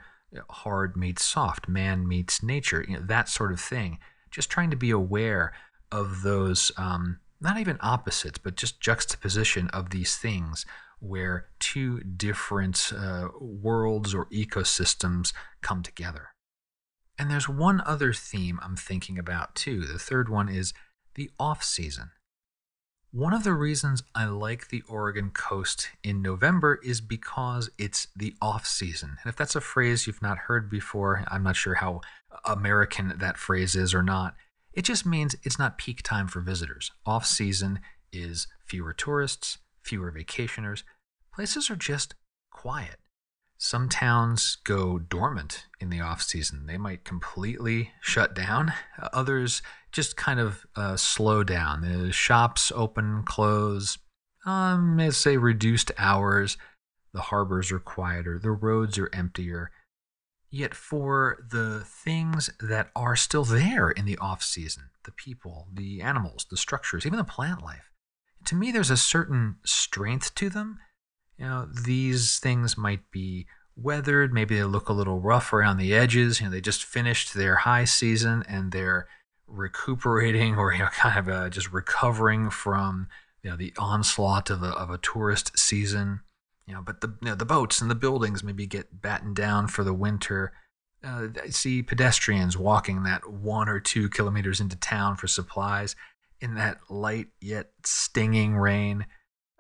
hard 0.50 0.96
meets 0.96 1.24
soft, 1.24 1.67
man 1.67 2.08
meets 2.08 2.41
nature, 2.41 2.86
you 2.88 2.96
know, 2.96 3.05
that 3.05 3.29
sort 3.29 3.51
of 3.51 3.60
thing. 3.60 4.00
Just 4.31 4.50
trying 4.50 4.72
to 4.72 4.77
be 4.77 4.89
aware 4.89 5.53
of 5.91 6.21
those, 6.21 6.71
um, 6.77 7.19
not 7.39 7.57
even 7.57 7.77
opposites, 7.81 8.38
but 8.38 8.55
just 8.55 8.81
juxtaposition 8.81 9.67
of 9.69 9.89
these 9.89 10.15
things 10.15 10.65
where 11.00 11.48
two 11.60 12.00
different 12.01 12.93
uh, 12.95 13.29
worlds 13.39 14.13
or 14.13 14.27
ecosystems 14.27 15.33
come 15.62 15.81
together. 15.81 16.29
And 17.17 17.29
there's 17.29 17.50
one 17.50 17.81
other 17.86 18.13
theme 18.13 18.60
I'm 18.63 18.75
thinking 18.75 19.17
about 19.17 19.55
too. 19.55 19.81
The 19.81 20.00
third 20.00 20.29
one 20.29 20.48
is 20.48 20.74
the 21.15 21.29
off 21.39 21.63
season. 21.63 22.12
One 23.12 23.33
of 23.33 23.43
the 23.43 23.53
reasons 23.53 24.03
I 24.15 24.25
like 24.25 24.69
the 24.69 24.83
Oregon 24.88 25.31
coast 25.31 25.89
in 26.01 26.21
November 26.21 26.79
is 26.81 27.01
because 27.01 27.69
it's 27.77 28.07
the 28.15 28.33
off 28.41 28.65
season. 28.65 29.17
And 29.21 29.29
if 29.29 29.36
that's 29.36 29.55
a 29.55 29.62
phrase 29.62 30.07
you've 30.07 30.21
not 30.21 30.38
heard 30.38 30.69
before, 30.69 31.25
I'm 31.27 31.43
not 31.43 31.57
sure 31.57 31.75
how 31.75 32.01
American 32.45 33.13
that 33.17 33.38
phrase 33.38 33.75
is 33.75 33.93
or 33.93 34.01
not. 34.01 34.36
It 34.74 34.84
just 34.84 35.06
means 35.06 35.36
it's 35.44 35.60
not 35.60 35.78
peak 35.78 36.01
time 36.01 36.28
for 36.28 36.42
visitors. 36.42 36.92
Off 37.06 37.25
season 37.25 37.80
is 38.12 38.48
fewer 38.66 38.94
tourists, 38.94 39.58
fewer 39.82 40.12
vacationers. 40.12 40.84
Places 41.34 41.70
are 41.70 41.75
just 41.75 42.16
quiet. 42.51 42.98
Some 43.58 43.90
towns 43.90 44.58
go 44.63 44.98
dormant 44.98 45.66
in 45.80 45.90
the 45.90 46.01
off 46.01 46.22
season. 46.22 46.66
They 46.66 46.78
might 46.78 47.04
completely 47.04 47.92
shut 48.01 48.34
down. 48.34 48.74
Others 49.13 49.62
just 49.92 50.18
kind 50.18 50.40
of 50.40 50.66
uh, 50.75 50.98
slow 50.98 51.44
down. 51.44 51.82
The 51.82 52.12
shops 52.12 52.72
open, 52.74 53.24
close, 53.24 54.00
um, 54.46 54.98
let's 54.98 55.18
say 55.18 55.38
reduced 55.38 55.92
hours. 55.98 56.58
The 57.13 57.22
harbors 57.22 57.72
are 57.72 57.80
quieter. 57.80 58.40
The 58.40 58.51
roads 58.51 58.98
are 58.98 59.10
emptier. 59.13 59.70
Yet 60.51 60.75
for 60.75 61.46
the 61.50 61.79
things 61.86 62.50
that 62.60 62.91
are 62.93 63.15
still 63.15 63.46
there 63.46 63.89
in 63.89 64.05
the 64.05 64.17
off 64.17 64.43
season, 64.43 64.89
the 65.05 65.12
people, 65.12 65.67
the 65.74 66.01
animals, 66.01 66.46
the 66.50 66.58
structures, 66.58 67.05
even 67.05 67.17
the 67.17 67.24
plant 67.24 67.63
life, 67.63 67.89
to 68.46 68.55
me 68.55 68.72
there's 68.72 68.89
a 68.89 68.98
certain 68.98 69.55
strength 69.63 70.36
to 70.36 70.50
them. 70.50 70.79
You 71.38 71.46
know, 71.46 71.70
these 71.86 72.38
things 72.39 72.77
might 72.77 73.10
be 73.12 73.48
weathered, 73.77 74.34
maybe 74.34 74.55
they 74.55 74.63
look 74.65 74.89
a 74.89 74.93
little 74.93 75.22
rough 75.22 75.53
around 75.53 75.77
the 75.77 75.93
edges. 75.93 76.41
You 76.41 76.48
know, 76.48 76.51
they 76.51 76.62
just 76.62 76.84
finished 76.84 77.34
their 77.34 77.55
high 77.55 77.86
season 77.86 78.43
and 78.48 78.74
they're 78.74 79.08
recuperating 79.48 80.55
or 80.58 80.74
you 80.74 80.79
know 80.79 80.88
kind 80.88 81.17
of 81.17 81.29
uh, 81.34 81.50
just 81.50 81.72
recovering 81.72 82.50
from 82.50 83.08
you 83.43 83.50
know 83.50 83.55
the 83.55 83.74
onslaught 83.77 84.50
of 84.50 84.63
a, 84.63 84.70
of 84.70 84.89
a 84.89 84.98
tourist 84.98 85.58
season 85.58 86.22
you 86.72 86.78
know, 86.78 86.82
but 86.82 87.01
the 87.01 87.10
you 87.22 87.28
know, 87.28 87.36
the 87.36 87.44
boats 87.44 87.82
and 87.82 87.92
the 87.92 87.96
buildings 87.96 88.46
maybe 88.46 88.66
get 88.66 89.01
battened 89.01 89.36
down 89.36 89.68
for 89.68 89.84
the 89.84 89.94
winter. 89.94 90.54
Uh, 91.04 91.28
I 91.44 91.50
see 91.50 91.84
pedestrians 91.84 92.58
walking 92.58 93.04
that 93.04 93.30
one 93.30 93.68
or 93.68 93.82
two 93.82 94.08
kilometers 94.08 94.62
into 94.62 94.78
town 94.78 95.18
for 95.18 95.28
supplies 95.28 95.98
in 96.40 96.56
that 96.56 96.78
light 96.90 97.28
yet 97.42 97.72
stinging 97.84 98.56
rain. 98.56 99.06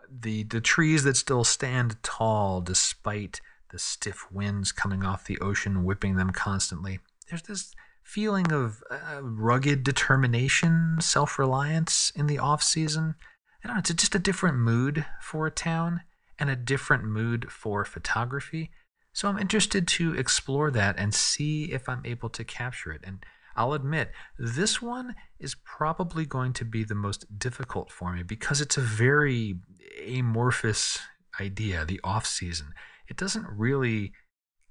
The 0.09 0.43
the 0.43 0.61
trees 0.61 1.03
that 1.03 1.17
still 1.17 1.43
stand 1.43 2.01
tall 2.01 2.61
despite 2.61 3.41
the 3.71 3.79
stiff 3.79 4.31
winds 4.31 4.71
coming 4.71 5.03
off 5.03 5.25
the 5.25 5.39
ocean 5.39 5.83
whipping 5.83 6.15
them 6.15 6.29
constantly. 6.29 6.99
There's 7.29 7.41
this 7.41 7.75
feeling 8.05 8.53
of 8.53 8.81
uh, 8.89 9.21
rugged 9.21 9.83
determination, 9.83 10.95
self-reliance 11.01 12.13
in 12.15 12.27
the 12.27 12.39
off 12.39 12.63
season. 12.63 13.15
I 13.63 13.67
don't 13.67 13.75
know, 13.75 13.79
it's 13.79 13.93
just 13.93 14.15
a 14.15 14.19
different 14.19 14.59
mood 14.59 15.05
for 15.19 15.45
a 15.45 15.51
town 15.51 16.01
and 16.41 16.49
a 16.49 16.55
different 16.55 17.03
mood 17.03 17.51
for 17.51 17.85
photography. 17.85 18.71
So 19.13 19.29
I'm 19.29 19.37
interested 19.37 19.87
to 19.89 20.15
explore 20.15 20.71
that 20.71 20.97
and 20.97 21.13
see 21.13 21.65
if 21.65 21.87
I'm 21.87 22.01
able 22.03 22.29
to 22.29 22.43
capture 22.43 22.91
it. 22.91 23.01
And 23.03 23.23
I'll 23.55 23.73
admit, 23.73 24.11
this 24.39 24.81
one 24.81 25.13
is 25.39 25.55
probably 25.63 26.25
going 26.25 26.53
to 26.53 26.65
be 26.65 26.83
the 26.83 26.95
most 26.95 27.37
difficult 27.37 27.91
for 27.91 28.11
me 28.11 28.23
because 28.23 28.59
it's 28.59 28.75
a 28.75 28.81
very 28.81 29.59
amorphous 30.07 30.97
idea, 31.39 31.85
the 31.85 32.01
off 32.03 32.25
season. 32.25 32.73
It 33.07 33.17
doesn't 33.17 33.45
really 33.47 34.11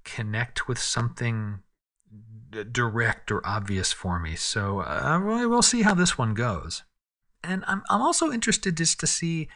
connect 0.03 0.67
with 0.67 0.77
something 0.77 1.59
direct 2.71 3.31
or 3.31 3.47
obvious 3.47 3.93
for 3.93 4.19
me. 4.19 4.35
So 4.35 4.81
uh, 4.81 5.21
we'll 5.23 5.61
see 5.61 5.83
how 5.83 5.93
this 5.93 6.17
one 6.17 6.33
goes. 6.33 6.83
And 7.41 7.63
I'm, 7.65 7.81
I'm 7.89 8.01
also 8.01 8.29
interested 8.29 8.75
just 8.75 8.99
to 8.99 9.07
see 9.07 9.47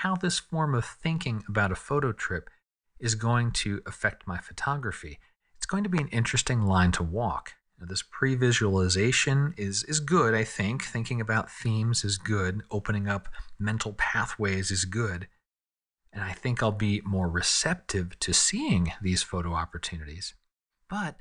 how 0.00 0.14
this 0.14 0.38
form 0.38 0.74
of 0.74 0.84
thinking 0.84 1.42
about 1.48 1.72
a 1.72 1.76
photo 1.76 2.12
trip 2.12 2.50
is 2.98 3.14
going 3.14 3.50
to 3.50 3.80
affect 3.86 4.26
my 4.26 4.36
photography. 4.38 5.18
It's 5.56 5.66
going 5.66 5.84
to 5.84 5.88
be 5.88 5.98
an 5.98 6.08
interesting 6.08 6.62
line 6.62 6.92
to 6.92 7.02
walk. 7.02 7.52
Now, 7.80 7.86
this 7.86 8.02
pre 8.02 8.34
visualization 8.34 9.54
is, 9.56 9.84
is 9.84 10.00
good, 10.00 10.34
I 10.34 10.44
think. 10.44 10.84
Thinking 10.84 11.20
about 11.20 11.50
themes 11.50 12.04
is 12.04 12.18
good. 12.18 12.62
Opening 12.70 13.08
up 13.08 13.28
mental 13.58 13.94
pathways 13.94 14.70
is 14.70 14.84
good. 14.84 15.28
And 16.12 16.22
I 16.22 16.32
think 16.32 16.62
I'll 16.62 16.72
be 16.72 17.00
more 17.04 17.28
receptive 17.28 18.18
to 18.20 18.34
seeing 18.34 18.92
these 19.00 19.22
photo 19.22 19.54
opportunities. 19.54 20.34
But 20.90 21.16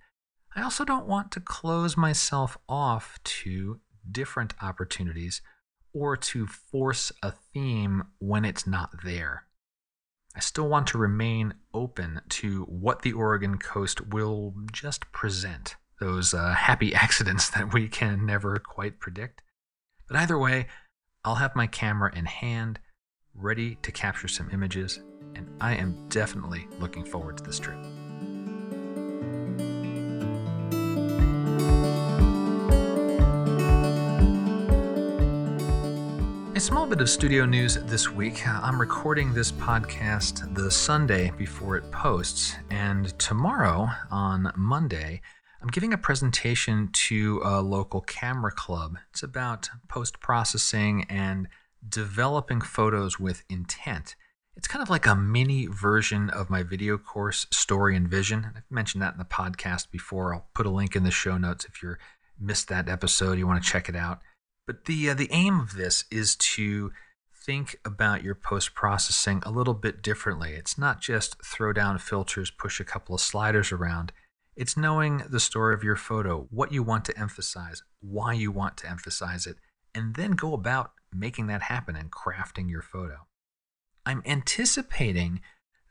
I 0.54 0.62
also 0.62 0.84
don't 0.84 1.08
want 1.08 1.32
to 1.32 1.40
close 1.40 1.96
myself 1.96 2.58
off 2.68 3.20
to 3.24 3.80
different 4.10 4.54
opportunities 4.62 5.42
or 5.96 6.18
to 6.18 6.46
force 6.46 7.12
a 7.24 7.32
theme 7.54 8.04
when 8.20 8.44
it's 8.44 8.68
not 8.68 8.92
there. 9.04 9.46
I 10.36 10.42
still 10.42 10.68
want 10.68 10.88
to 10.88 10.98
remain 10.98 11.54
open 11.74 12.20
to 12.28 12.64
what 12.64 13.02
the 13.02 13.14
Oregon 13.14 13.58
coast 13.58 14.06
will 14.08 14.54
just 14.74 15.10
present, 15.14 15.78
those 16.02 16.34
uh, 16.34 16.54
happy 16.54 16.94
accidents 16.96 17.50
that 17.52 17.74
we 17.74 17.88
can 17.88 18.26
never 18.26 18.58
quite 18.58 19.00
predict. 19.00 19.42
But 20.08 20.18
either 20.18 20.38
way, 20.38 20.68
I'll 21.24 21.36
have 21.36 21.56
my 21.56 21.66
camera 21.66 22.14
in 22.14 22.26
hand, 22.26 22.80
ready 23.34 23.76
to 23.82 23.92
capture 23.92 24.28
some 24.28 24.50
images, 24.52 25.00
and 25.34 25.48
I 25.62 25.76
am 25.76 26.08
definitely 26.10 26.68
looking 26.78 27.06
forward 27.06 27.38
to 27.38 27.44
this 27.44 27.58
trip. 27.58 27.80
A 36.56 36.60
small 36.62 36.88
bit 36.88 37.02
of 37.02 37.10
studio 37.10 37.46
news 37.46 37.76
this 37.76 38.10
week. 38.10 38.48
I'm 38.48 38.80
recording 38.80 39.34
this 39.34 39.52
podcast 39.52 40.56
the 40.56 40.72
Sunday 40.72 41.34
before 41.38 41.76
it 41.76 41.92
posts, 41.92 42.56
and 42.70 43.08
tomorrow, 43.20 43.90
on 44.10 44.54
Monday, 44.56 45.22
I'm 45.62 45.68
giving 45.68 45.92
a 45.92 45.98
presentation 45.98 46.88
to 46.94 47.42
a 47.44 47.62
local 47.62 48.00
camera 48.00 48.54
club. 48.54 48.96
It's 49.10 49.22
about 49.22 49.70
post 49.90 50.22
processing 50.22 51.06
and 51.10 51.50
developing 51.90 52.62
photos 52.62 53.20
with 53.20 53.44
intent. 53.50 54.16
It's 54.56 54.70
kind 54.70 54.82
of 54.82 54.90
like 54.90 55.06
a 55.06 55.14
mini 55.14 55.66
version 55.66 56.30
of 56.30 56.50
my 56.50 56.64
video 56.64 56.98
course, 56.98 57.48
Story 57.52 57.98
and 57.98 58.08
Vision. 58.08 58.54
I've 58.56 58.64
mentioned 58.70 59.02
that 59.02 59.16
in 59.16 59.20
the 59.20 59.26
podcast 59.26 59.92
before. 59.92 60.34
I'll 60.34 60.48
put 60.54 60.66
a 60.66 60.70
link 60.70 60.96
in 60.96 61.04
the 61.04 61.12
show 61.12 61.38
notes 61.38 61.66
if 61.66 61.84
you 61.84 61.98
missed 62.40 62.70
that 62.70 62.88
episode, 62.88 63.38
you 63.38 63.46
want 63.46 63.62
to 63.62 63.70
check 63.70 63.90
it 63.90 63.96
out. 63.98 64.22
But 64.68 64.86
the 64.86 65.10
uh, 65.10 65.14
the 65.14 65.32
aim 65.32 65.60
of 65.60 65.76
this 65.76 66.06
is 66.10 66.36
to 66.38 66.92
think 67.46 67.78
about 67.86 68.24
your 68.24 68.34
post 68.34 68.74
processing 68.74 69.44
a 69.46 69.52
little 69.52 69.76
bit 69.76 70.02
differently. 70.02 70.54
It's 70.54 70.78
not 70.78 71.00
just 71.02 71.44
throw 71.46 71.72
down 71.74 72.00
filters, 72.00 72.50
push 72.50 72.80
a 72.80 72.84
couple 72.84 73.14
of 73.14 73.22
sliders 73.22 73.72
around. 73.72 74.12
It's 74.56 74.76
knowing 74.76 75.22
the 75.30 75.40
story 75.40 75.76
of 75.76 75.84
your 75.84 75.96
photo, 75.96 76.48
what 76.50 76.72
you 76.72 76.82
want 76.82 77.06
to 77.06 77.20
emphasize, 77.20 77.84
why 78.02 78.34
you 78.34 78.52
want 78.52 78.78
to 78.78 78.90
emphasize 78.90 79.46
it, 79.46 79.58
and 79.94 80.16
then 80.16 80.32
go 80.32 80.54
about 80.54 80.94
making 81.14 81.48
that 81.48 81.64
happen 81.64 81.96
and 81.96 82.12
crafting 82.12 82.70
your 82.70 82.82
photo. 82.82 83.28
I'm 84.06 84.24
anticipating 84.26 85.42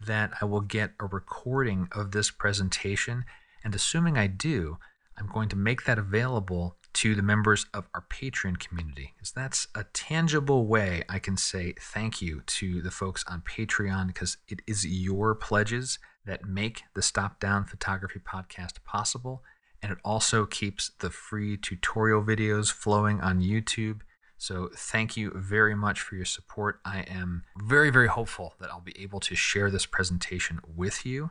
that 0.04 0.32
I 0.40 0.44
will 0.44 0.60
get 0.60 0.92
a 0.98 1.06
recording 1.06 1.88
of 1.92 2.10
this 2.10 2.30
presentation, 2.30 3.24
and 3.62 3.74
assuming 3.74 4.18
I 4.18 4.26
do, 4.26 4.78
I'm 5.16 5.28
going 5.28 5.48
to 5.50 5.56
make 5.56 5.84
that 5.84 5.98
available 5.98 6.76
to 6.94 7.14
the 7.14 7.22
members 7.22 7.66
of 7.74 7.88
our 7.94 8.04
Patreon 8.08 8.58
community, 8.58 9.12
because 9.14 9.32
that's 9.32 9.68
a 9.74 9.84
tangible 9.92 10.66
way 10.66 11.04
I 11.08 11.18
can 11.18 11.36
say 11.36 11.74
thank 11.78 12.22
you 12.22 12.42
to 12.46 12.80
the 12.82 12.90
folks 12.90 13.24
on 13.28 13.42
Patreon, 13.42 14.06
because 14.08 14.36
it 14.48 14.62
is 14.66 14.86
your 14.86 15.34
pledges 15.34 15.98
that 16.24 16.46
make 16.46 16.84
the 16.94 17.02
Stop 17.02 17.40
Down 17.40 17.64
Photography 17.64 18.20
podcast 18.20 18.84
possible. 18.84 19.42
And 19.82 19.92
it 19.92 19.98
also 20.04 20.46
keeps 20.46 20.92
the 21.00 21.10
free 21.10 21.58
tutorial 21.58 22.22
videos 22.22 22.72
flowing 22.72 23.20
on 23.20 23.42
YouTube. 23.42 24.00
So, 24.38 24.70
thank 24.74 25.16
you 25.16 25.32
very 25.34 25.74
much 25.74 26.00
for 26.00 26.16
your 26.16 26.24
support. 26.24 26.80
I 26.84 27.00
am 27.02 27.44
very, 27.62 27.90
very 27.90 28.08
hopeful 28.08 28.54
that 28.60 28.70
I'll 28.70 28.80
be 28.80 28.98
able 29.00 29.20
to 29.20 29.34
share 29.34 29.70
this 29.70 29.86
presentation 29.86 30.60
with 30.66 31.04
you. 31.04 31.30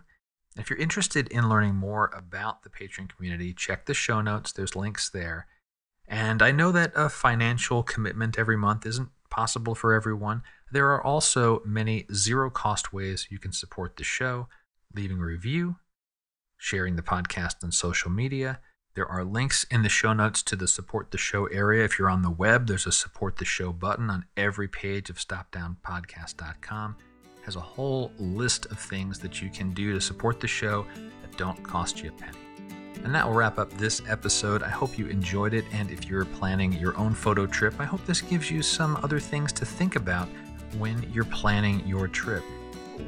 If 0.56 0.70
you're 0.70 0.80
interested 0.80 1.28
in 1.30 1.50
learning 1.50 1.76
more 1.76 2.12
about 2.16 2.62
the 2.62 2.70
Patreon 2.70 3.10
community, 3.16 3.54
check 3.54 3.86
the 3.86 3.94
show 3.94 4.22
notes. 4.22 4.52
There's 4.52 4.76
links 4.76 5.10
there. 5.10 5.48
And 6.08 6.42
I 6.42 6.52
know 6.52 6.72
that 6.72 6.92
a 6.96 7.10
financial 7.10 7.84
commitment 7.84 8.38
every 8.38 8.58
month 8.58 8.86
isn't 8.86 9.10
possible 9.30 9.74
for 9.74 9.94
everyone. 9.94 10.44
There 10.72 10.92
are 10.92 11.04
also 11.04 11.62
many 11.66 12.06
zero 12.14 12.50
cost 12.50 12.94
ways 12.94 13.28
you 13.30 13.40
can 13.40 13.52
support 13.52 13.98
the 13.98 14.04
show 14.04 14.48
leaving 14.96 15.20
a 15.20 15.26
review, 15.26 15.78
sharing 16.58 16.96
the 16.96 17.02
podcast 17.02 17.64
on 17.64 17.72
social 17.72 18.12
media. 18.12 18.60
There 18.96 19.08
are 19.08 19.24
links 19.24 19.66
in 19.72 19.82
the 19.82 19.90
show 19.90 20.14
notes 20.14 20.44
to 20.44 20.56
the 20.56 20.68
support 20.68 21.10
the 21.10 21.18
show 21.18 21.48
area. 21.48 21.84
If 21.84 21.98
you're 21.98 22.12
on 22.12 22.22
the 22.22 22.30
web, 22.30 22.68
there's 22.68 22.86
a 22.86 22.92
support 22.92 23.38
the 23.38 23.46
show 23.46 23.74
button 23.74 24.10
on 24.10 24.26
every 24.38 24.68
page 24.68 25.10
of 25.10 25.18
stopdownpodcast.com. 25.18 26.98
It 27.42 27.46
has 27.46 27.56
a 27.56 27.62
whole 27.62 28.12
list 28.20 28.68
of 28.68 28.78
things 28.78 29.18
that 29.20 29.42
you 29.42 29.50
can 29.50 29.74
do 29.74 29.94
to 29.94 30.02
support 30.02 30.40
the 30.40 30.48
show 30.48 30.86
that 31.22 31.36
don't 31.38 31.64
cost 31.64 32.04
you 32.04 32.10
a 32.10 32.14
penny. 32.14 32.43
And 33.04 33.14
that 33.14 33.26
will 33.26 33.34
wrap 33.34 33.60
up 33.60 33.70
this 33.74 34.02
episode. 34.08 34.64
I 34.64 34.70
hope 34.70 34.98
you 34.98 35.08
enjoyed 35.08 35.54
it. 35.54 35.66
And 35.74 35.92
if 35.92 36.10
you're 36.10 36.26
planning 36.26 36.74
your 36.74 36.98
own 36.98 37.14
photo 37.14 37.46
trip, 37.46 37.76
I 37.80 37.86
hope 37.86 38.06
this 38.06 38.22
gives 38.22 38.50
you 38.50 38.62
some 38.62 38.98
other 39.04 39.20
things 39.20 39.52
to 39.54 39.66
think 39.66 39.96
about 39.96 40.30
when 40.78 41.10
you're 41.12 41.26
planning 41.26 41.86
your 41.86 42.08
trip. 42.08 42.44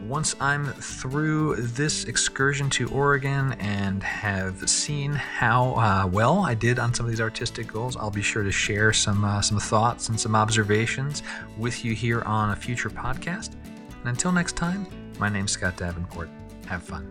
Once 0.08 0.36
I'm 0.40 0.66
through 0.74 1.58
this 1.58 2.06
excursion 2.06 2.70
to 2.72 2.90
Oregon 2.90 3.54
and 3.54 4.02
have 4.02 4.68
seen 4.68 5.14
how 5.14 5.74
uh, 5.76 6.08
well 6.08 6.40
I 6.40 6.56
did 6.56 6.80
on 6.80 6.94
some 6.94 7.06
of 7.06 7.12
these 7.12 7.22
artistic 7.22 7.68
goals, 7.68 7.96
I'll 7.96 8.12
be 8.12 8.22
sure 8.22 8.44
to 8.44 8.52
share 8.52 8.94
some 8.94 9.24
uh, 9.24 9.42
some 9.42 9.60
thoughts 9.60 10.10
and 10.10 10.20
some 10.20 10.36
observations 10.36 11.22
with 11.58 11.86
you 11.86 11.94
here 11.94 12.22
on 12.24 12.50
a 12.52 12.56
future 12.56 12.90
podcast. 12.90 13.54
And 14.00 14.10
until 14.10 14.32
next 14.32 14.56
time, 14.56 14.88
my 15.20 15.30
name's 15.30 15.52
Scott 15.52 15.78
Davenport. 15.78 16.30
Have 16.68 16.84
fun. 16.84 17.08